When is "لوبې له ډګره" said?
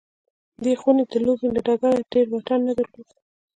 1.25-1.99